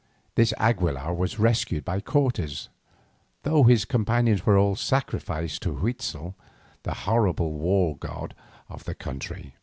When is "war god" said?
7.53-8.33